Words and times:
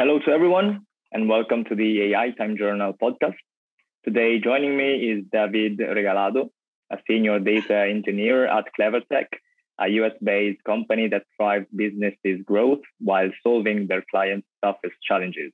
Hello 0.00 0.18
to 0.18 0.30
everyone, 0.30 0.86
and 1.12 1.28
welcome 1.28 1.62
to 1.64 1.74
the 1.74 2.04
AI 2.04 2.30
Time 2.30 2.56
Journal 2.56 2.94
podcast. 2.94 3.36
Today, 4.02 4.40
joining 4.40 4.74
me 4.74 4.94
is 4.94 5.26
David 5.30 5.76
Regalado, 5.76 6.48
a 6.90 6.96
senior 7.06 7.38
data 7.38 7.84
engineer 7.86 8.46
at 8.46 8.64
Clevertech, 8.80 9.26
a 9.78 9.88
US 9.98 10.12
based 10.24 10.64
company 10.64 11.06
that 11.08 11.24
drives 11.38 11.66
businesses' 11.76 12.40
growth 12.46 12.80
while 13.00 13.28
solving 13.42 13.88
their 13.88 14.02
clients' 14.10 14.46
toughest 14.64 14.94
challenges. 15.06 15.52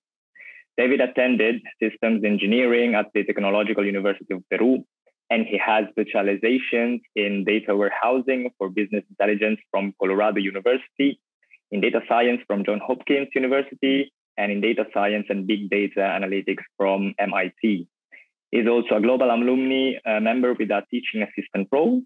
David 0.79 1.01
attended 1.01 1.57
systems 1.83 2.23
engineering 2.25 2.95
at 2.95 3.07
the 3.15 3.25
Technological 3.25 3.85
University 3.85 4.33
of 4.33 4.49
Peru, 4.49 4.85
and 5.29 5.45
he 5.45 5.59
has 5.59 5.87
specializations 5.91 7.01
in 7.17 7.43
data 7.43 7.75
warehousing 7.75 8.51
for 8.59 8.69
business 8.69 9.03
intelligence 9.11 9.59
from 9.73 9.93
Colorado 10.01 10.39
University, 10.39 11.19
in 11.73 11.81
data 11.81 12.01
science 12.09 12.43
from 12.47 12.65
Johns 12.65 12.83
Hopkins 12.87 13.27
University, 13.35 14.13
and 14.37 14.53
in 14.53 14.61
data 14.61 14.85
science 14.93 15.27
and 15.29 15.47
big 15.47 15.71
data 15.71 16.01
analytics 16.01 16.63
from 16.77 17.15
MIT. 17.19 17.89
He's 18.51 18.69
also 18.69 18.97
a 18.97 19.01
global 19.01 19.31
alumni 19.31 19.93
member 20.21 20.55
with 20.55 20.71
a 20.71 20.83
teaching 20.91 21.23
assistant 21.23 21.69
role. 21.73 22.03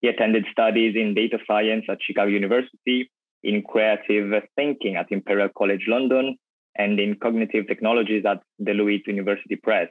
He 0.00 0.08
attended 0.08 0.44
studies 0.50 0.94
in 0.96 1.14
data 1.14 1.38
science 1.46 1.84
at 1.88 1.98
Chicago 2.02 2.30
University, 2.30 3.10
in 3.42 3.62
creative 3.62 4.42
thinking 4.56 4.96
at 4.96 5.06
Imperial 5.10 5.48
College 5.56 5.84
London, 5.88 6.36
and 6.76 6.98
in 7.00 7.16
cognitive 7.16 7.66
technologies 7.66 8.24
at 8.26 8.42
the 8.58 8.72
Deloitte 8.72 9.06
University 9.06 9.56
Press. 9.56 9.88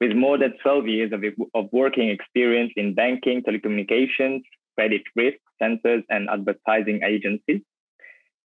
With 0.00 0.14
more 0.14 0.38
than 0.38 0.54
12 0.62 0.86
years 0.86 1.12
of, 1.12 1.24
of 1.54 1.68
working 1.72 2.10
experience 2.10 2.72
in 2.76 2.94
banking, 2.94 3.42
telecommunications, 3.42 4.42
credit 4.76 5.02
risk 5.14 5.38
centers, 5.58 6.04
and 6.10 6.28
advertising 6.28 7.00
agencies, 7.02 7.62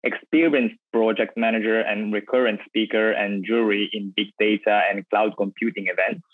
experienced 0.03 0.75
project 0.91 1.37
manager 1.37 1.79
and 1.79 2.13
recurrent 2.13 2.59
speaker 2.65 3.11
and 3.11 3.45
jury 3.45 3.89
in 3.93 4.13
big 4.15 4.27
data 4.39 4.81
and 4.89 5.07
cloud 5.09 5.33
computing 5.37 5.87
events. 5.87 6.25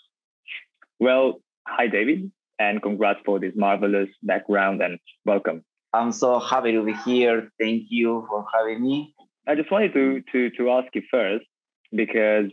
Well, 0.98 1.40
hi, 1.66 1.86
David, 1.86 2.30
and 2.58 2.82
congrats 2.82 3.20
for 3.24 3.38
this 3.38 3.52
marvelous 3.54 4.08
background 4.22 4.82
and 4.82 4.98
welcome. 5.24 5.64
I'm 5.92 6.12
so 6.12 6.38
happy 6.38 6.72
to 6.72 6.82
be 6.82 6.94
here. 7.04 7.50
Thank 7.60 7.84
you 7.88 8.26
for 8.28 8.44
having 8.54 8.82
me. 8.82 9.14
I 9.46 9.54
just 9.54 9.70
wanted 9.70 9.94
to, 9.94 10.22
to, 10.32 10.50
to 10.56 10.70
ask 10.70 10.88
you 10.94 11.02
first, 11.10 11.46
because 11.94 12.50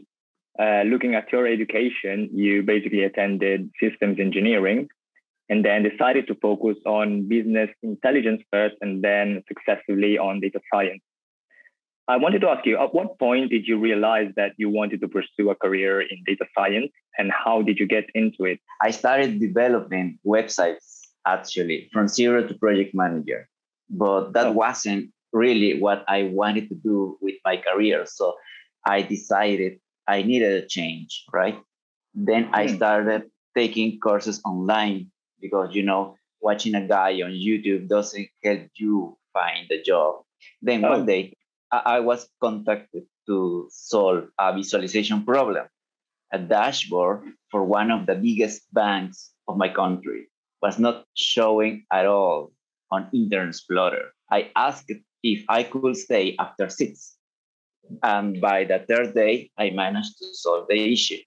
uh, 0.58 0.84
looking 0.84 1.16
at 1.16 1.32
your 1.32 1.46
education, 1.46 2.30
you 2.34 2.64
basically 2.64 3.04
attended 3.04 3.70
systems 3.82 4.20
engineering 4.20 4.88
and 5.50 5.64
then 5.64 5.84
decided 5.84 6.28
to 6.28 6.36
focus 6.42 6.78
on 6.86 7.28
business 7.28 7.70
intelligence 7.84 8.42
first 8.52 8.76
and 8.82 9.04
then 9.04 9.44
successively 9.48 10.18
on 10.18 10.40
data 10.40 10.60
science. 10.74 11.02
I 12.08 12.18
wanted 12.18 12.42
to 12.42 12.50
ask 12.50 12.66
you, 12.66 12.78
at 12.78 12.94
what 12.94 13.18
point 13.18 13.50
did 13.50 13.68
you 13.68 13.80
realize 13.80 14.32
that 14.36 14.54
you 14.58 14.70
wanted 14.70 15.02
to 15.02 15.08
pursue 15.08 15.50
a 15.50 15.56
career 15.56 16.02
in 16.02 16.24
data 16.26 16.46
science 16.56 16.92
and 17.18 17.32
how 17.32 17.64
did 17.64 17.80
you 17.80 17.88
get 17.88 18.06
into 18.14 18.46
it? 18.46 18.60
I 18.82 18.92
started 18.92 19.40
developing 19.40 20.20
websites 20.26 21.02
actually 21.26 21.90
from 21.92 22.08
zero 22.08 22.48
to 22.48 22.54
project 22.54 22.94
manager, 22.94 23.50
but 23.90 24.34
that 24.34 24.48
oh. 24.48 24.52
wasn't 24.52 25.10
really 25.34 25.80
what 25.80 26.06
I 26.08 26.24
wanted 26.24 26.70
to 26.70 26.76
do 26.76 27.18
with 27.22 27.36
my 27.44 27.58
career. 27.58 28.06
So 28.06 28.36
I 28.86 29.02
decided 29.02 29.80
I 30.08 30.22
needed 30.22 30.64
a 30.64 30.68
change, 30.68 31.26
right? 31.34 31.58
Then 32.14 32.50
I 32.54 32.68
hmm. 32.68 32.76
started 32.76 33.24
taking 33.58 34.00
courses 34.00 34.42
online 34.46 35.10
because, 35.42 35.74
you 35.74 35.82
know, 35.82 36.18
watching 36.40 36.76
a 36.76 36.88
guy 36.88 37.14
on 37.24 37.32
YouTube 37.32 37.88
doesn't 37.88 38.28
help 38.44 38.70
you 38.76 39.18
find 39.34 39.70
a 39.72 39.82
job. 39.82 40.22
Then 40.62 40.86
oh. 40.86 40.92
one 40.92 41.08
day 41.08 41.34
I 41.72 42.00
was 42.00 42.30
contacted 42.42 43.04
to 43.28 43.68
solve 43.72 44.30
a 44.40 44.54
visualization 44.54 45.24
problem. 45.24 45.66
A 46.32 46.40
dashboard 46.40 47.24
for 47.50 47.64
one 47.64 47.92
of 47.92 48.06
the 48.06 48.16
biggest 48.16 48.64
banks 48.74 49.32
of 49.48 49.58
my 49.58 49.70
country 49.70 50.30
was 50.62 50.80
not 50.80 51.06
showing 51.16 51.86
at 51.92 52.06
all 52.06 52.52
on 52.92 53.10
Internet 53.14 53.50
Explorer. 53.50 54.14
I 54.32 54.52
asked 54.56 54.92
if 55.24 55.44
I 55.50 55.64
could 55.64 55.98
stay 55.98 56.36
after 56.40 56.70
six. 56.70 57.18
And 58.02 58.42
by 58.42 58.66
the 58.66 58.80
third 58.88 59.14
day, 59.14 59.52
I 59.58 59.70
managed 59.70 60.18
to 60.20 60.34
solve 60.34 60.68
the 60.70 60.94
issue. 60.94 61.22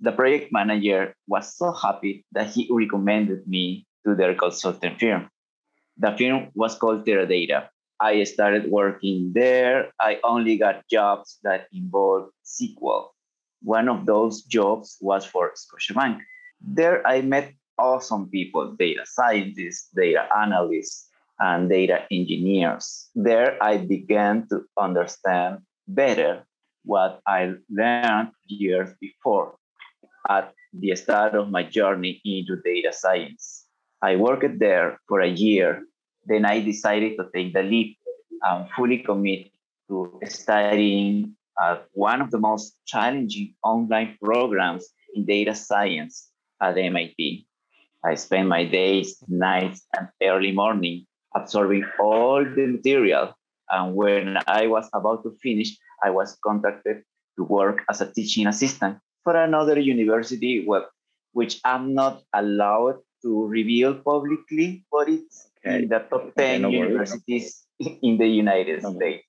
The 0.00 0.12
project 0.12 0.52
manager 0.52 1.14
was 1.26 1.56
so 1.56 1.72
happy 1.72 2.24
that 2.32 2.50
he 2.50 2.68
recommended 2.70 3.46
me 3.46 3.86
to 4.06 4.14
their 4.14 4.34
consulting 4.34 4.96
firm. 4.96 5.28
The 5.98 6.16
firm 6.16 6.50
was 6.54 6.76
called 6.76 7.04
Teradata. 7.04 7.68
I 8.00 8.24
started 8.24 8.70
working 8.70 9.32
there. 9.34 9.92
I 10.00 10.18
only 10.24 10.56
got 10.56 10.88
jobs 10.88 11.38
that 11.42 11.68
involved 11.72 12.32
SQL. 12.44 13.08
One 13.62 13.88
of 13.88 14.06
those 14.06 14.42
jobs 14.42 14.96
was 15.00 15.26
for 15.26 15.52
Scotiabank. 15.52 16.20
There 16.60 17.06
I 17.06 17.20
met 17.20 17.52
awesome 17.78 18.28
people, 18.30 18.72
data 18.78 19.04
scientists, 19.04 19.88
data 19.94 20.26
analysts, 20.34 21.08
and 21.38 21.68
data 21.68 22.04
engineers. 22.10 23.08
There 23.14 23.62
I 23.62 23.78
began 23.78 24.48
to 24.48 24.64
understand 24.78 25.58
better 25.86 26.44
what 26.84 27.20
I 27.26 27.54
learned 27.68 28.30
years 28.46 28.90
before 29.00 29.56
at 30.28 30.52
the 30.72 30.94
start 30.96 31.34
of 31.34 31.50
my 31.50 31.64
journey 31.64 32.20
into 32.24 32.56
data 32.64 32.92
science. 32.92 33.66
I 34.02 34.16
worked 34.16 34.58
there 34.58 34.98
for 35.08 35.20
a 35.20 35.28
year 35.28 35.84
then 36.30 36.44
I 36.44 36.60
decided 36.60 37.16
to 37.18 37.26
take 37.34 37.52
the 37.52 37.62
leap 37.62 37.98
and 38.42 38.70
fully 38.70 38.98
commit 38.98 39.50
to 39.88 40.20
studying 40.24 41.34
at 41.60 41.84
one 41.92 42.22
of 42.22 42.30
the 42.30 42.38
most 42.38 42.76
challenging 42.86 43.54
online 43.64 44.16
programs 44.22 44.88
in 45.14 45.26
data 45.26 45.54
science 45.54 46.30
at 46.62 46.78
MIT. 46.78 47.46
I 48.04 48.14
spent 48.14 48.48
my 48.48 48.64
days, 48.64 49.22
nights, 49.28 49.84
and 49.98 50.08
early 50.22 50.52
morning 50.52 51.06
absorbing 51.34 51.84
all 51.98 52.44
the 52.44 52.66
material. 52.66 53.34
And 53.68 53.94
when 53.94 54.38
I 54.46 54.68
was 54.68 54.88
about 54.94 55.24
to 55.24 55.36
finish, 55.42 55.76
I 56.02 56.10
was 56.10 56.38
contacted 56.46 57.02
to 57.36 57.44
work 57.44 57.82
as 57.90 58.00
a 58.00 58.10
teaching 58.10 58.46
assistant 58.46 58.98
for 59.22 59.36
another 59.36 59.78
university, 59.78 60.66
which 61.32 61.60
I'm 61.64 61.92
not 61.94 62.22
allowed 62.32 63.00
to 63.22 63.46
reveal 63.46 63.94
publicly, 63.94 64.84
but 64.90 65.08
it's 65.10 65.49
okay. 65.64 65.82
in 65.82 65.88
the 65.88 65.98
top 65.98 66.34
10 66.34 66.34
okay, 66.36 66.58
no 66.58 66.68
universities 66.68 67.64
in 67.80 68.18
the 68.18 68.26
United 68.26 68.84
okay. 68.84 68.96
States. 68.96 69.24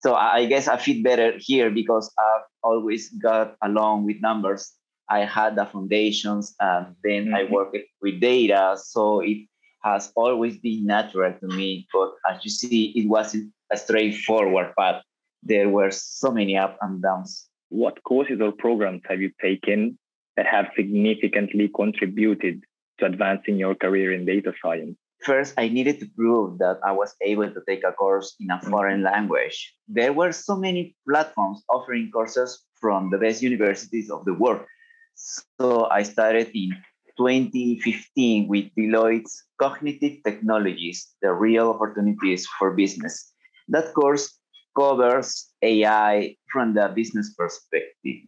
So 0.00 0.14
I 0.14 0.46
guess 0.46 0.66
I 0.66 0.76
fit 0.78 1.04
better 1.04 1.34
here 1.38 1.70
because 1.70 2.12
I've 2.18 2.46
always 2.62 3.10
got 3.10 3.56
along 3.62 4.04
with 4.04 4.20
numbers. 4.20 4.72
I 5.08 5.20
had 5.20 5.54
the 5.54 5.64
foundations 5.64 6.54
and 6.58 6.96
then 7.04 7.26
mm-hmm. 7.26 7.34
I 7.34 7.44
worked 7.44 7.76
with 8.00 8.20
data. 8.20 8.76
So 8.82 9.20
it 9.20 9.46
has 9.84 10.12
always 10.16 10.58
been 10.58 10.86
natural 10.86 11.32
to 11.38 11.46
me. 11.46 11.86
But 11.92 12.14
as 12.28 12.44
you 12.44 12.50
see, 12.50 12.92
it 12.96 13.08
wasn't 13.08 13.52
a 13.70 13.76
straightforward 13.76 14.72
path. 14.76 15.02
There 15.42 15.68
were 15.68 15.90
so 15.90 16.30
many 16.30 16.56
ups 16.56 16.78
and 16.80 17.02
downs. 17.02 17.48
What 17.68 18.02
courses 18.02 18.40
or 18.40 18.52
programs 18.52 19.02
have 19.08 19.20
you 19.20 19.30
taken 19.40 19.98
that 20.36 20.46
have 20.46 20.70
significantly 20.76 21.70
contributed 21.74 22.64
to 22.98 23.06
advancing 23.06 23.56
your 23.56 23.74
career 23.74 24.12
in 24.12 24.24
data 24.24 24.52
science? 24.62 24.96
First, 25.24 25.54
I 25.56 25.68
needed 25.68 26.00
to 26.00 26.06
prove 26.16 26.58
that 26.58 26.78
I 26.84 26.90
was 26.90 27.14
able 27.22 27.50
to 27.50 27.62
take 27.68 27.84
a 27.84 27.92
course 27.92 28.34
in 28.40 28.50
a 28.50 28.58
mm-hmm. 28.58 28.70
foreign 28.70 29.02
language. 29.02 29.74
There 29.86 30.12
were 30.12 30.32
so 30.32 30.56
many 30.56 30.96
platforms 31.08 31.62
offering 31.70 32.10
courses 32.10 32.64
from 32.80 33.10
the 33.10 33.18
best 33.18 33.42
universities 33.42 34.10
of 34.10 34.24
the 34.24 34.34
world. 34.34 34.66
So 35.14 35.86
I 35.90 36.02
started 36.02 36.50
in 36.54 36.74
2015 37.16 38.48
with 38.48 38.74
Deloitte's 38.74 39.44
Cognitive 39.60 40.18
Technologies, 40.24 41.14
the 41.22 41.32
real 41.32 41.70
opportunities 41.70 42.46
for 42.58 42.74
business. 42.74 43.32
That 43.68 43.94
course 43.94 44.38
covers 44.76 45.52
AI 45.62 46.36
from 46.50 46.74
the 46.74 46.90
business 46.94 47.34
perspective. 47.38 48.26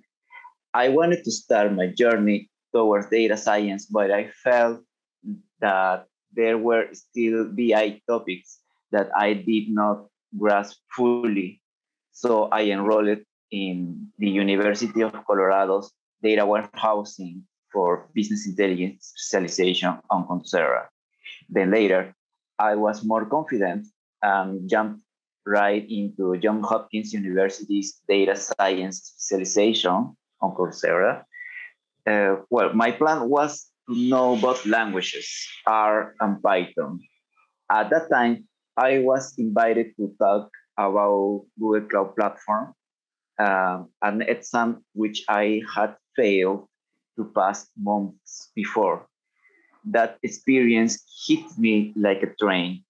I 0.74 0.90
wanted 0.90 1.24
to 1.24 1.32
start 1.32 1.72
my 1.72 1.88
journey 1.88 2.50
towards 2.72 3.08
data 3.08 3.36
science, 3.36 3.86
but 3.86 4.10
I 4.10 4.30
felt 4.42 4.82
that 5.60 6.06
there 6.34 6.58
were 6.58 6.88
still 6.92 7.46
BI 7.48 8.00
topics 8.08 8.58
that 8.92 9.10
I 9.16 9.34
did 9.34 9.70
not 9.70 10.06
grasp 10.38 10.78
fully. 10.96 11.60
So 12.12 12.48
I 12.52 12.62
enrolled 12.70 13.18
in 13.50 14.08
the 14.18 14.28
University 14.28 15.02
of 15.02 15.12
Colorado's 15.26 15.92
data 16.22 16.46
warehousing 16.46 17.42
for 17.72 18.08
business 18.14 18.46
intelligence 18.46 19.12
specialization 19.16 19.98
on 20.10 20.26
Coursera. 20.26 20.86
Then 21.48 21.70
later, 21.70 22.14
I 22.58 22.76
was 22.76 23.04
more 23.04 23.26
confident 23.26 23.86
and 24.22 24.68
jumped 24.70 25.00
right 25.44 25.84
into 25.88 26.36
Johns 26.38 26.66
Hopkins 26.66 27.12
University's 27.12 28.00
data 28.08 28.36
science 28.36 29.14
specialization 29.16 30.16
on 30.40 30.54
Coursera. 30.56 31.24
Uh, 32.06 32.36
well, 32.50 32.72
my 32.72 32.90
plan 32.92 33.28
was 33.28 33.66
to 33.88 33.94
know 33.94 34.36
both 34.36 34.66
languages, 34.66 35.28
R 35.66 36.14
and 36.20 36.42
Python. 36.42 37.00
At 37.70 37.90
that 37.90 38.10
time, 38.10 38.48
I 38.76 38.98
was 38.98 39.34
invited 39.38 39.94
to 39.96 40.12
talk 40.20 40.50
about 40.76 41.46
Google 41.58 41.88
Cloud 41.88 42.16
Platform 42.16 42.74
uh, 43.38 43.82
an 44.02 44.22
exam 44.22 44.84
which 44.92 45.24
I 45.28 45.62
had 45.74 45.96
failed 46.16 46.68
to 47.16 47.30
pass 47.34 47.66
months 47.78 48.50
before. 48.54 49.06
That 49.84 50.18
experience 50.22 51.02
hit 51.26 51.44
me 51.58 51.92
like 51.96 52.22
a 52.22 52.34
train. 52.40 52.84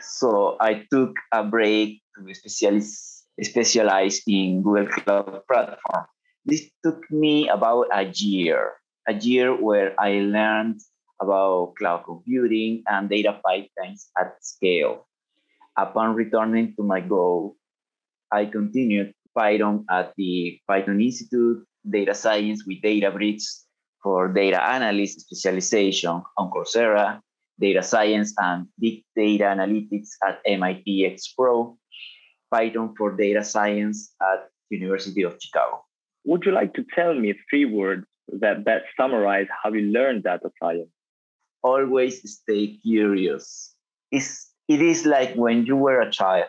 So 0.00 0.56
I 0.60 0.86
took 0.90 1.14
a 1.32 1.44
break 1.44 2.00
to 2.16 2.34
specialize, 2.34 3.24
specialize 3.42 4.22
in 4.26 4.62
Google 4.62 4.86
Cloud 4.86 5.42
Platform. 5.46 6.06
This 6.44 6.70
took 6.82 7.04
me 7.10 7.48
about 7.48 7.88
a 7.92 8.10
year, 8.14 8.77
a 9.08 9.14
year 9.14 9.56
where 9.56 9.98
I 9.98 10.20
learned 10.20 10.80
about 11.20 11.74
cloud 11.76 12.04
computing 12.04 12.82
and 12.86 13.08
data 13.08 13.40
pipelines 13.44 14.12
at 14.16 14.36
scale. 14.40 15.08
Upon 15.76 16.14
returning 16.14 16.74
to 16.76 16.82
my 16.82 17.00
goal, 17.00 17.56
I 18.30 18.44
continued 18.44 19.14
Python 19.34 19.86
at 19.90 20.12
the 20.16 20.60
Python 20.68 21.00
Institute, 21.00 21.64
data 21.88 22.14
science 22.14 22.64
with 22.66 22.82
Databricks 22.82 23.64
for 24.02 24.28
data 24.28 24.62
analyst 24.62 25.22
specialization 25.22 26.22
on 26.36 26.50
Coursera, 26.50 27.20
data 27.58 27.82
science 27.82 28.34
and 28.38 28.66
big 28.78 29.02
data 29.16 29.44
analytics 29.44 30.10
at 30.26 30.40
MIT 30.44 31.06
X 31.06 31.32
Pro, 31.36 31.76
Python 32.52 32.94
for 32.96 33.16
data 33.16 33.42
science 33.42 34.14
at 34.20 34.48
University 34.70 35.22
of 35.22 35.36
Chicago. 35.40 35.84
Would 36.26 36.44
you 36.44 36.52
like 36.52 36.74
to 36.74 36.84
tell 36.94 37.14
me 37.14 37.34
three 37.48 37.64
words 37.64 38.04
that 38.40 38.64
best 38.64 38.84
summarize 38.96 39.46
how 39.62 39.72
you 39.72 39.92
learned 39.92 40.24
data 40.24 40.50
science? 40.60 40.90
Always 41.62 42.22
stay 42.30 42.78
curious. 42.78 43.74
It's, 44.10 44.52
it 44.68 44.80
is 44.80 45.06
like 45.06 45.34
when 45.34 45.66
you 45.66 45.76
were 45.76 46.00
a 46.00 46.10
child, 46.10 46.46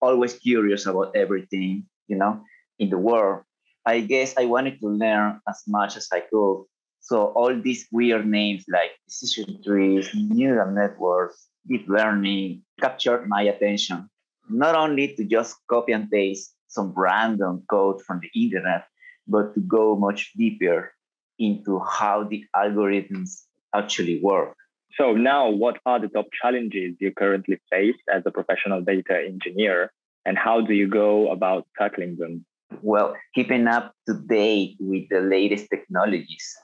always 0.00 0.34
curious 0.34 0.86
about 0.86 1.14
everything, 1.16 1.84
you 2.06 2.16
know, 2.16 2.42
in 2.78 2.90
the 2.90 2.98
world. 2.98 3.42
I 3.86 4.00
guess 4.00 4.34
I 4.36 4.46
wanted 4.46 4.80
to 4.80 4.88
learn 4.88 5.40
as 5.48 5.62
much 5.66 5.96
as 5.96 6.08
I 6.12 6.20
could. 6.20 6.64
So 7.00 7.26
all 7.32 7.54
these 7.58 7.86
weird 7.92 8.26
names 8.26 8.64
like 8.68 8.90
decision 9.06 9.62
trees, 9.64 10.10
neural 10.14 10.72
networks, 10.72 11.48
deep 11.66 11.86
learning 11.88 12.62
captured 12.80 13.26
my 13.28 13.42
attention. 13.42 14.10
Not 14.50 14.74
only 14.74 15.14
to 15.14 15.24
just 15.24 15.56
copy 15.70 15.92
and 15.92 16.10
paste 16.10 16.54
some 16.66 16.92
random 16.96 17.64
code 17.70 18.02
from 18.02 18.20
the 18.20 18.28
internet, 18.42 18.84
but 19.26 19.54
to 19.54 19.60
go 19.60 19.96
much 19.96 20.32
deeper 20.36 20.92
into 21.38 21.80
how 21.80 22.24
the 22.24 22.44
algorithms 22.54 23.42
actually 23.74 24.20
work. 24.22 24.56
So 24.96 25.12
now 25.12 25.48
what 25.48 25.78
are 25.86 26.00
the 26.00 26.08
top 26.08 26.26
challenges 26.42 26.96
you 26.98 27.12
currently 27.12 27.60
face 27.70 27.96
as 28.12 28.22
a 28.26 28.30
professional 28.30 28.80
data 28.80 29.16
engineer 29.24 29.92
and 30.24 30.36
how 30.36 30.60
do 30.60 30.74
you 30.74 30.88
go 30.88 31.30
about 31.30 31.66
tackling 31.78 32.16
them? 32.16 32.44
Well, 32.82 33.16
keeping 33.34 33.66
up 33.66 33.94
to 34.06 34.14
date 34.14 34.76
with 34.80 35.08
the 35.08 35.20
latest 35.20 35.70
technologies. 35.70 36.56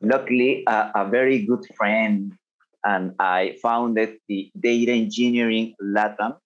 Luckily, 0.00 0.64
uh, 0.66 0.90
a 0.94 1.08
very 1.08 1.44
good 1.44 1.64
friend 1.76 2.32
and 2.84 3.14
I 3.18 3.56
founded 3.60 4.18
the 4.28 4.50
Data 4.58 4.92
Engineering 4.92 5.74
LATAM, 5.82 6.36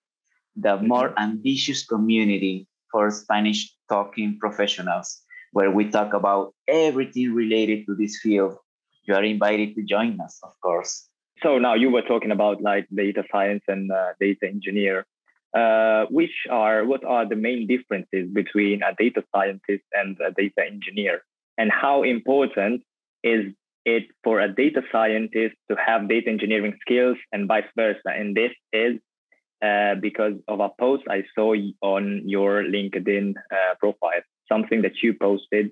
the 0.56 0.76
mm-hmm. 0.76 0.88
more 0.88 1.14
ambitious 1.18 1.84
community 1.84 2.66
for 2.90 3.10
Spanish 3.10 3.74
talking 3.88 4.38
professionals, 4.38 5.21
where 5.52 5.70
we 5.70 5.88
talk 5.90 6.14
about 6.14 6.54
everything 6.66 7.32
related 7.32 7.86
to 7.86 7.94
this 7.94 8.18
field. 8.18 8.56
You 9.04 9.14
are 9.14 9.24
invited 9.24 9.74
to 9.76 9.82
join 9.82 10.20
us, 10.20 10.38
of 10.42 10.52
course. 10.60 11.08
So 11.42 11.58
now 11.58 11.74
you 11.74 11.90
were 11.90 12.02
talking 12.02 12.30
about 12.30 12.62
like 12.62 12.86
data 12.94 13.24
science 13.30 13.64
and 13.68 13.90
uh, 13.90 14.12
data 14.20 14.46
engineer. 14.46 15.06
Uh, 15.54 16.06
which 16.06 16.46
are 16.48 16.86
what 16.86 17.04
are 17.04 17.28
the 17.28 17.36
main 17.36 17.66
differences 17.66 18.26
between 18.32 18.82
a 18.82 18.94
data 18.98 19.22
scientist 19.36 19.84
and 19.92 20.16
a 20.26 20.30
data 20.30 20.64
engineer, 20.66 21.20
and 21.58 21.70
how 21.70 22.04
important 22.04 22.82
is 23.22 23.52
it 23.84 24.04
for 24.24 24.40
a 24.40 24.48
data 24.48 24.80
scientist 24.90 25.54
to 25.70 25.76
have 25.76 26.08
data 26.08 26.30
engineering 26.30 26.74
skills 26.80 27.18
and 27.32 27.48
vice 27.48 27.68
versa? 27.76 28.08
And 28.08 28.34
this 28.34 28.52
is 28.72 28.98
uh, 29.62 29.96
because 29.96 30.34
of 30.48 30.60
a 30.60 30.70
post 30.80 31.04
I 31.08 31.24
saw 31.34 31.54
on 31.82 32.22
your 32.26 32.62
LinkedIn 32.62 33.34
uh, 33.36 33.74
profile, 33.78 34.22
something 34.52 34.82
that 34.82 34.96
you 35.02 35.10
posted 35.14 35.66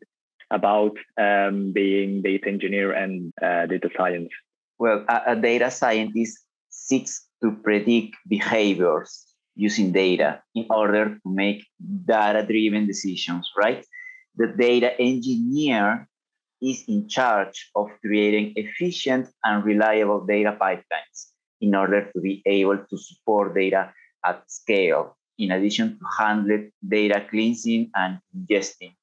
about 0.51 0.95
um, 1.27 1.73
being 1.73 2.23
data 2.23 2.49
engineer 2.55 2.89
and 3.03 3.33
uh, 3.43 3.67
data 3.67 3.89
science. 3.97 4.31
Well, 4.79 5.05
a, 5.09 5.19
a 5.33 5.37
data 5.37 5.71
scientist 5.71 6.39
seeks 6.71 7.15
to 7.43 7.53
predict 7.67 8.17
behaviors 8.29 9.11
using 9.55 9.93
data 9.93 10.31
in 10.55 10.67
order 10.71 11.05
to 11.23 11.29
make 11.43 11.61
data 12.07 12.43
driven 12.53 12.87
decisions, 12.87 13.45
right? 13.57 13.85
The 14.37 14.49
data 14.69 14.91
engineer 14.99 16.09
is 16.63 16.85
in 16.89 17.09
charge 17.09 17.71
of 17.75 17.89
creating 18.05 18.53
efficient 18.57 19.29
and 19.45 19.65
reliable 19.65 20.25
data 20.27 20.57
pipelines 20.61 21.19
in 21.61 21.75
order 21.75 22.11
to 22.13 22.21
be 22.21 22.43
able 22.47 22.79
to 22.79 22.97
support 22.97 23.55
data 23.55 23.93
at 24.25 24.43
scale, 24.51 25.17
in 25.41 25.51
addition 25.51 25.99
to 25.99 26.05
handle 26.19 26.69
data 26.87 27.25
cleansing 27.29 27.91
and 27.95 28.21
ingesting 28.37 28.95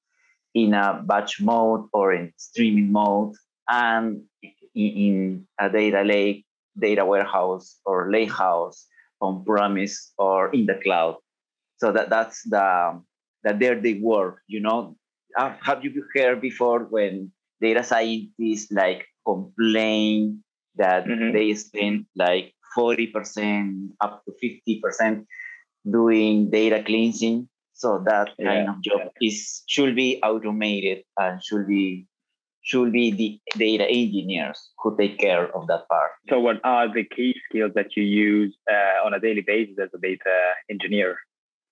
in 0.54 0.74
a 0.74 1.04
batch 1.06 1.42
mode 1.42 1.90
or 1.94 2.14
in 2.14 2.32
streaming 2.38 2.92
mode 2.92 3.34
and 3.70 4.24
in 4.76 5.46
a 5.60 5.70
data 5.70 6.04
lake, 6.04 6.46
data 6.78 7.04
warehouse, 7.04 7.80
or 7.86 8.12
lakehouse 8.12 8.86
on 9.20 9.44
premise 9.44 10.14
or 10.18 10.54
in 10.54 10.66
the 10.66 10.80
cloud. 10.84 11.18
So 11.78 11.92
that 11.92 12.10
that's 12.10 12.44
the 12.44 13.02
that 13.44 13.60
they're 13.60 13.82
work. 14.00 14.42
You 14.48 14.62
know, 14.62 14.96
have 15.36 15.84
you 15.84 16.04
heard 16.16 16.42
before 16.42 16.86
when 16.86 17.32
data 17.62 17.84
scientists 17.84 18.72
like 18.72 19.06
complain 19.26 20.44
that 20.76 21.06
mm-hmm. 21.06 21.34
they 21.34 21.54
spend 21.56 22.06
like 22.16 22.54
40% 22.78 23.90
up 24.02 24.24
to 24.26 24.32
50% 24.38 25.26
doing 25.90 26.50
data 26.50 26.84
cleansing 26.84 27.48
so 27.74 28.04
that 28.06 28.30
yeah. 28.38 28.46
kind 28.46 28.70
of 28.70 28.82
job 28.82 29.12
is 29.22 29.64
should 29.68 29.96
be 29.96 30.20
automated 30.24 31.04
and 31.18 31.44
should 31.44 31.68
be 31.68 32.08
should 32.68 32.92
be 32.92 33.12
the 33.12 33.58
data 33.58 33.86
engineers 33.86 34.60
who 34.80 34.98
take 34.98 35.18
care 35.18 35.46
of 35.56 35.68
that 35.68 35.88
part. 35.88 36.12
So, 36.28 36.40
what 36.40 36.60
are 36.64 36.92
the 36.94 37.06
key 37.06 37.34
skills 37.46 37.72
that 37.76 37.96
you 37.96 38.04
use 38.04 38.58
uh, 38.70 39.06
on 39.06 39.14
a 39.14 39.20
daily 39.20 39.42
basis 39.42 39.78
as 39.80 39.90
a 39.94 40.00
data 40.00 40.36
engineer? 40.70 41.18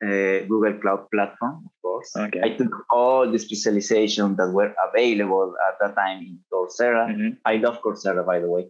Uh, 0.04 0.46
Google 0.48 0.74
Cloud 0.82 1.10
Platform, 1.10 1.64
of 1.66 1.72
course. 1.82 2.12
Okay. 2.16 2.42
I 2.44 2.50
took 2.50 2.74
all 2.92 3.30
the 3.30 3.40
specialization 3.40 4.36
that 4.36 4.50
were 4.52 4.74
available 4.90 5.54
at 5.68 5.76
that 5.82 5.96
time 5.96 6.20
in 6.20 6.40
Coursera. 6.52 7.10
Mm-hmm. 7.10 7.30
I 7.46 7.56
love 7.58 7.82
Coursera, 7.82 8.26
by 8.26 8.40
the 8.40 8.50
way. 8.50 8.68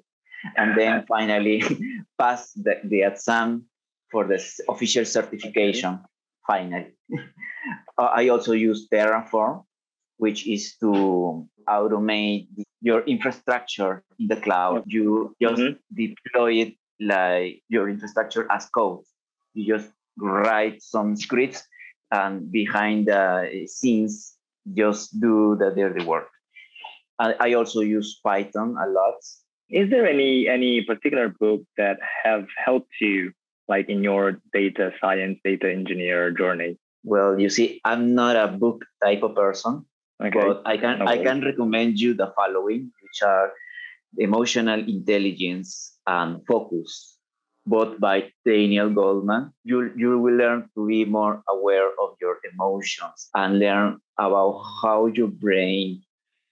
And 0.55 0.77
then 0.77 1.03
finally 1.09 1.63
passed 2.19 2.63
the, 2.63 2.79
the 2.83 3.01
exam 3.01 3.65
for 4.11 4.25
the 4.25 4.41
official 4.69 5.05
certification. 5.05 5.93
Okay. 5.93 6.03
Finally, 6.47 6.93
uh, 7.97 8.11
I 8.13 8.29
also 8.29 8.53
use 8.53 8.87
Terraform, 8.93 9.63
which 10.17 10.47
is 10.47 10.77
to 10.77 11.47
automate 11.67 12.47
your 12.81 13.01
infrastructure 13.01 14.03
in 14.19 14.27
the 14.27 14.35
cloud. 14.35 14.83
You 14.85 15.35
just 15.41 15.61
mm-hmm. 15.61 15.81
deploy 15.95 16.53
it 16.61 16.73
like 16.99 17.63
your 17.67 17.89
infrastructure 17.89 18.45
as 18.51 18.67
code. 18.69 19.01
You 19.55 19.77
just 19.77 19.89
write 20.17 20.83
some 20.83 21.15
scripts 21.15 21.63
and 22.11 22.51
behind 22.51 23.07
the 23.07 23.65
scenes 23.67 24.37
just 24.73 25.19
do 25.19 25.55
the 25.59 25.71
dirty 25.71 26.05
work. 26.05 26.29
I, 27.19 27.33
I 27.39 27.53
also 27.53 27.81
use 27.81 28.19
Python 28.23 28.75
a 28.81 28.87
lot. 28.89 29.15
Is 29.69 29.89
there 29.89 30.07
any 30.07 30.47
any 30.47 30.83
particular 30.83 31.29
book 31.39 31.61
that 31.77 31.97
have 32.23 32.45
helped 32.63 32.93
you 33.01 33.31
like 33.67 33.89
in 33.89 34.03
your 34.03 34.41
data 34.53 34.91
science, 35.01 35.39
data 35.43 35.71
engineer 35.71 36.31
journey? 36.31 36.77
Well, 37.03 37.39
you 37.39 37.49
see, 37.49 37.81
I'm 37.85 38.15
not 38.15 38.35
a 38.35 38.47
book 38.47 38.85
type 39.03 39.23
of 39.23 39.35
person. 39.35 39.85
Okay. 40.23 40.39
But 40.39 40.61
I 40.65 40.77
can 40.77 41.01
okay. 41.01 41.11
I 41.11 41.23
can 41.23 41.43
recommend 41.43 41.99
you 41.99 42.13
the 42.13 42.31
following, 42.35 42.91
which 43.03 43.21
are 43.21 43.51
emotional 44.17 44.79
intelligence 44.79 45.99
and 46.07 46.39
focus, 46.47 47.17
both 47.65 47.99
by 47.99 48.31
Daniel 48.45 48.89
Goleman. 48.89 49.51
You 49.65 49.91
you 49.95 50.17
will 50.19 50.35
learn 50.35 50.69
to 50.75 50.87
be 50.87 51.03
more 51.03 51.43
aware 51.49 51.89
of 51.99 52.15
your 52.21 52.39
emotions 52.53 53.27
and 53.35 53.59
learn 53.59 53.99
about 54.17 54.63
how 54.81 55.07
your 55.07 55.27
brain 55.27 56.01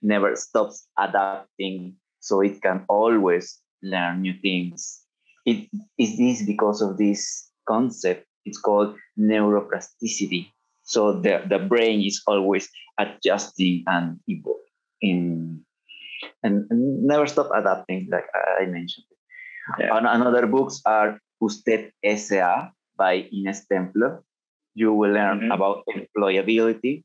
never 0.02 0.36
stops 0.36 0.86
adapting, 1.00 1.96
so 2.20 2.42
it 2.42 2.62
can 2.62 2.84
always 2.90 3.64
learn 3.82 4.22
new 4.22 4.34
things. 4.42 5.03
It 5.46 5.70
is 5.98 6.18
this 6.18 6.46
because 6.46 6.82
of 6.82 6.98
this 6.98 7.50
concept. 7.68 8.26
It's 8.46 8.60
called 8.60 8.96
neuroplasticity 9.20 10.54
so 10.84 11.20
the, 11.20 11.42
the 11.48 11.60
brain 11.60 12.04
is 12.04 12.22
always 12.28 12.70
adjusting 13.00 13.84
and 13.88 14.20
evolving 14.28 14.60
in 15.02 15.66
and, 16.44 16.68
and 16.70 17.04
never 17.04 17.28
stop 17.28 17.50
adapting, 17.56 18.08
like 18.12 18.28
I 18.60 18.66
mentioned. 18.66 19.08
Yeah. 19.80 19.98
And 19.98 20.08
another 20.08 20.46
books 20.48 20.82
are 20.86 21.20
Usted 21.42 21.92
SA 22.04 22.70
by 22.98 23.28
Ines 23.32 23.66
Temple. 23.68 24.24
You 24.76 24.94
will 24.94 25.12
learn 25.12 25.40
mm-hmm. 25.40 25.52
about 25.52 25.84
employability, 25.88 27.04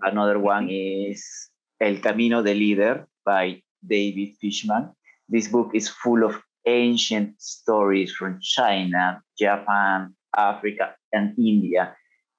Another 0.00 0.38
one 0.38 0.70
is 0.70 1.50
El 1.80 1.98
Camino 1.98 2.40
del 2.40 2.54
Líder 2.54 3.04
by 3.26 3.60
David 3.84 4.38
Fischman. 4.38 4.94
This 5.28 5.48
book 5.48 5.74
is 5.74 5.88
full 5.88 6.22
of 6.22 6.40
ancient 6.66 7.40
stories 7.40 8.12
from 8.12 8.38
China, 8.40 9.22
Japan, 9.38 10.14
Africa, 10.36 10.94
and 11.12 11.36
India. 11.38 11.94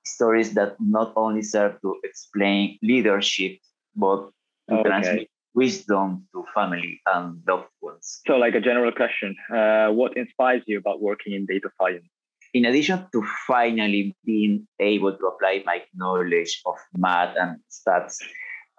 Stories 0.06 0.54
that 0.54 0.76
not 0.80 1.14
only 1.16 1.42
serve 1.42 1.80
to 1.82 1.96
explain 2.04 2.78
leadership, 2.82 3.58
but 3.96 4.30
to 4.70 4.76
okay. 4.76 4.90
transmit 4.90 5.30
wisdom 5.54 6.26
to 6.34 6.46
family 6.54 7.02
and 7.06 7.42
loved 7.48 7.68
ones. 7.82 8.22
So, 8.28 8.36
like 8.36 8.56
a 8.56 8.62
general 8.62 8.92
question, 8.92 9.36
uh, 9.54 9.90
what 9.90 10.16
inspires 10.16 10.64
you 10.68 10.78
about 10.78 11.02
working 11.02 11.34
in 11.34 11.46
data 11.46 11.70
science? 11.80 12.08
In 12.54 12.66
addition 12.66 13.06
to 13.12 13.24
finally 13.46 14.16
being 14.26 14.68
able 14.80 15.16
to 15.16 15.26
apply 15.28 15.62
my 15.66 15.84
knowledge 15.94 16.62
of 16.66 16.76
math 16.98 17.36
and 17.38 17.58
stats, 17.70 18.16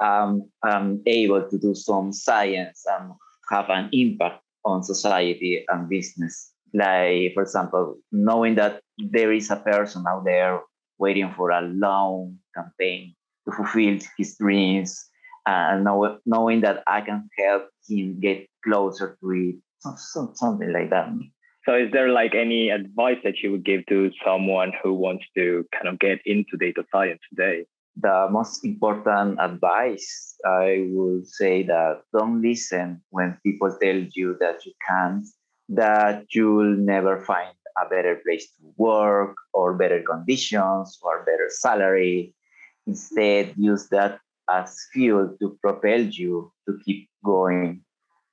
um, 0.01 0.51
I'm 0.63 1.03
able 1.07 1.49
to 1.49 1.59
do 1.59 1.75
some 1.75 2.13
science 2.13 2.85
and 2.91 3.13
have 3.51 3.69
an 3.69 3.91
impact 3.93 4.43
on 4.65 4.83
society 4.83 5.65
and 5.69 5.89
business. 5.89 6.53
Like, 6.73 7.35
for 7.35 7.43
example, 7.43 7.97
knowing 8.13 8.55
that 8.57 8.81
there 8.99 9.33
is 9.33 9.51
a 9.51 9.57
person 9.57 10.05
out 10.09 10.25
there 10.25 10.61
waiting 10.99 11.33
for 11.37 11.51
a 11.51 11.63
long 11.63 12.39
campaign 12.55 13.15
to 13.47 13.55
fulfill 13.55 13.99
his 14.19 14.37
dreams, 14.37 15.05
uh, 15.47 15.73
and 15.73 15.85
know, 15.85 16.19
knowing 16.27 16.61
that 16.61 16.83
I 16.87 17.01
can 17.01 17.29
help 17.39 17.69
him 17.89 18.21
get 18.21 18.47
closer 18.63 19.17
to 19.21 19.31
it, 19.31 19.57
something 20.35 20.73
like 20.73 20.91
that. 20.91 21.09
So, 21.67 21.75
is 21.75 21.91
there 21.93 22.09
like 22.09 22.35
any 22.35 22.71
advice 22.71 23.19
that 23.25 23.39
you 23.43 23.53
would 23.53 23.65
give 23.65 23.85
to 23.87 24.11
someone 24.25 24.73
who 24.83 24.95
wants 24.95 25.25
to 25.37 25.65
kind 25.75 25.89
of 25.89 25.99
get 25.99 26.21
into 26.25 26.57
data 26.59 26.85
science 26.93 27.21
today? 27.31 27.65
The 28.03 28.29
most 28.31 28.65
important 28.65 29.39
advice 29.41 30.37
I 30.47 30.87
would 30.89 31.27
say 31.27 31.63
that 31.65 32.03
don't 32.13 32.41
listen 32.41 33.03
when 33.11 33.39
people 33.45 33.77
tell 33.81 33.97
you 33.97 34.37
that 34.41 34.65
you 34.65 34.73
can't, 34.87 35.27
that 35.69 36.25
you'll 36.35 36.77
never 36.77 37.21
find 37.21 37.55
a 37.77 37.89
better 37.89 38.17
place 38.25 38.47
to 38.57 38.73
work 38.77 39.37
or 39.53 39.75
better 39.75 40.03
conditions 40.03 40.99
or 41.03 41.25
better 41.25 41.49
salary. 41.49 42.35
Instead, 42.87 43.55
use 43.57 43.89
that 43.89 44.19
as 44.51 44.79
fuel 44.93 45.37
to 45.41 45.59
propel 45.61 46.01
you 46.01 46.53
to 46.67 46.79
keep 46.85 47.09
going. 47.25 47.83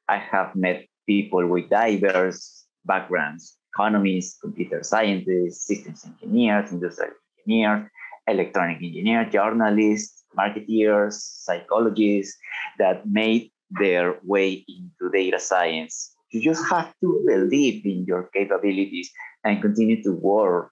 I 0.08 0.18
have 0.18 0.56
met 0.56 0.88
people 1.06 1.46
with 1.46 1.70
diverse 1.70 2.66
backgrounds 2.86 3.58
economists, 3.74 4.40
computer 4.42 4.82
scientists, 4.82 5.68
systems 5.68 6.06
engineers, 6.06 6.72
industrial 6.72 7.14
engineers, 7.38 7.90
electronic 8.28 8.78
engineer, 8.82 9.26
journalists, 9.26 10.24
marketeers, 10.38 11.14
psychologists 11.14 12.38
that 12.78 13.08
made 13.08 13.52
their 13.72 14.18
way 14.24 14.66
into 14.68 15.12
data 15.12 15.40
science. 15.40 16.14
You 16.32 16.42
just 16.42 16.70
have 16.70 16.94
to 17.02 17.24
believe 17.26 17.86
in 17.86 18.06
your 18.06 18.30
capabilities 18.34 19.12
and 19.44 19.62
continue 19.62 20.04
to 20.04 20.12
work 20.12 20.72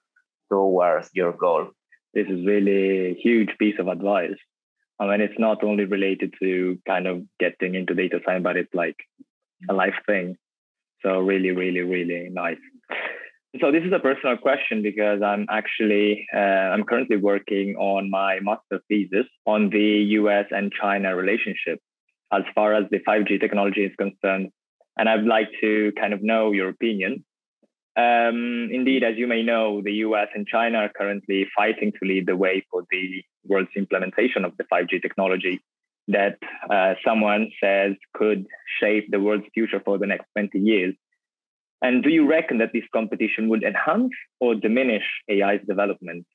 towards 0.50 1.10
your 1.14 1.32
goal. 1.32 1.70
This 2.14 2.28
is 2.28 2.46
really 2.46 3.10
a 3.10 3.14
huge 3.14 3.50
piece 3.58 3.78
of 3.78 3.88
advice. 3.88 4.36
I 4.98 5.06
mean, 5.06 5.20
it's 5.20 5.38
not 5.38 5.62
only 5.62 5.84
related 5.84 6.34
to 6.40 6.78
kind 6.86 7.06
of 7.06 7.22
getting 7.38 7.74
into 7.74 7.94
data 7.94 8.20
science, 8.24 8.42
but 8.42 8.56
it's 8.56 8.74
like 8.74 8.96
a 9.68 9.74
life 9.74 9.96
thing. 10.06 10.36
So 11.02 11.20
really, 11.20 11.50
really, 11.50 11.80
really 11.80 12.28
nice. 12.30 12.58
So 13.60 13.72
this 13.72 13.84
is 13.84 13.92
a 13.92 13.98
personal 13.98 14.36
question 14.36 14.82
because 14.82 15.22
I'm 15.22 15.46
actually 15.48 16.26
uh, 16.34 16.72
I'm 16.74 16.84
currently 16.84 17.16
working 17.16 17.74
on 17.76 18.10
my 18.10 18.38
master 18.40 18.80
thesis 18.88 19.26
on 19.46 19.70
the 19.70 20.04
U.S. 20.20 20.46
and 20.50 20.72
China 20.72 21.16
relationship 21.16 21.80
as 22.32 22.42
far 22.54 22.74
as 22.74 22.84
the 22.90 22.98
5G 22.98 23.40
technology 23.40 23.84
is 23.84 23.92
concerned, 23.96 24.50
and 24.98 25.08
I'd 25.08 25.24
like 25.24 25.48
to 25.60 25.92
kind 25.98 26.12
of 26.12 26.22
know 26.22 26.52
your 26.52 26.68
opinion. 26.68 27.24
Um, 27.96 28.68
indeed, 28.70 29.02
as 29.04 29.16
you 29.16 29.26
may 29.26 29.42
know, 29.42 29.80
the 29.82 29.92
U.S. 30.06 30.28
and 30.34 30.46
China 30.46 30.78
are 30.78 30.90
currently 30.94 31.46
fighting 31.56 31.92
to 31.92 32.08
lead 32.08 32.26
the 32.26 32.36
way 32.36 32.66
for 32.70 32.82
the 32.90 33.24
world's 33.46 33.70
implementation 33.74 34.44
of 34.44 34.52
the 34.58 34.64
5G 34.64 35.00
technology 35.00 35.62
that 36.08 36.36
uh, 36.70 36.94
someone 37.04 37.50
says 37.62 37.92
could 38.12 38.46
shape 38.80 39.06
the 39.10 39.20
world's 39.20 39.46
future 39.54 39.80
for 39.84 39.98
the 39.98 40.06
next 40.06 40.26
20 40.34 40.58
years. 40.58 40.94
And 41.82 42.02
do 42.02 42.10
you 42.10 42.26
reckon 42.26 42.58
that 42.58 42.72
this 42.72 42.84
competition 42.92 43.48
would 43.48 43.62
enhance 43.62 44.14
or 44.40 44.54
diminish 44.54 45.04
AI's 45.30 45.60
development? 45.66 46.26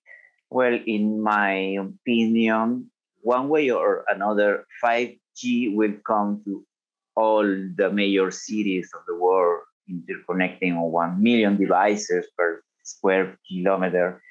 Well, 0.50 0.78
in 0.86 1.22
my 1.22 1.78
opinion, 1.80 2.92
one 3.22 3.50
way 3.50 3.70
or 3.70 4.06
another, 4.08 4.66
5G 4.84 5.76
will 5.76 5.94
come 6.06 6.42
to 6.46 6.66
all 7.16 7.44
the 7.44 7.90
major 7.92 8.32
cities 8.32 8.90
of 8.94 9.02
the 9.08 9.16
world, 9.16 9.62
interconnecting 9.90 10.80
1 10.80 11.24
million 11.24 11.58
devices 11.58 12.28
per 12.38 12.62
square 12.84 13.38
kilometer 13.48 14.22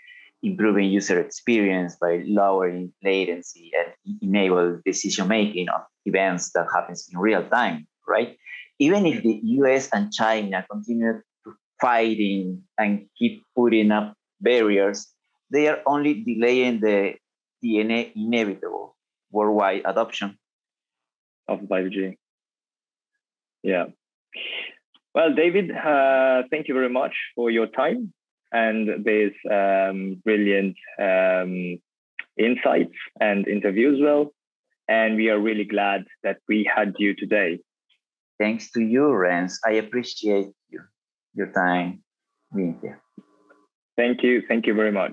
improving 0.42 0.90
user 0.90 1.20
experience 1.20 1.96
by 2.00 2.22
lowering 2.26 2.92
latency 3.04 3.70
and 3.78 4.18
enable 4.22 4.80
decision 4.84 5.28
making 5.28 5.68
on 5.68 5.82
events 6.06 6.50
that 6.52 6.66
happens 6.72 7.08
in 7.12 7.18
real 7.18 7.46
time, 7.48 7.86
right? 8.08 8.36
Even 8.80 9.06
if 9.06 9.22
the 9.22 9.40
US 9.60 9.88
and 9.92 10.12
China 10.12 10.64
continue 10.68 11.22
to 11.44 11.54
fighting 11.80 12.62
and 12.78 13.06
keep 13.16 13.44
putting 13.54 13.92
up 13.92 14.14
barriers, 14.40 15.06
they 15.50 15.68
are 15.68 15.80
only 15.87 16.25
delaying 16.25 16.80
the, 16.80 17.14
the 17.62 17.78
inevitable 18.16 18.96
worldwide 19.30 19.82
adoption 19.84 20.38
of 21.46 21.60
5G. 21.60 22.16
Yeah. 23.62 23.87
Well, 25.14 25.34
David, 25.34 25.70
uh, 25.70 26.44
thank 26.50 26.68
you 26.68 26.75
very 26.75 26.88
much 26.88 27.12
for 27.34 27.50
your 27.50 27.66
time 27.66 28.12
and 28.52 29.04
these 29.04 29.32
um, 29.50 30.20
brilliant 30.25 30.76
um, 30.99 31.78
insights 32.38 32.96
and 33.20 33.46
interviews 33.46 34.00
well. 34.02 34.32
And 34.88 35.16
we 35.16 35.28
are 35.28 35.38
really 35.38 35.64
glad 35.64 36.04
that 36.25 36.38
we 36.49 36.68
had 36.75 36.94
you 36.99 37.14
today. 37.14 37.60
Thanks 38.40 38.70
to 38.73 38.80
you, 38.80 39.02
Renz. 39.02 39.56
I 39.66 39.73
appreciate 39.73 40.49
you, 40.70 40.80
your 41.35 41.52
time 41.52 42.02
being 42.56 42.78
here. 42.80 43.02
Thank 43.99 44.23
you. 44.23 44.42
Thank 44.49 44.66
you 44.66 44.73
very 44.73 44.90
much. 44.90 45.12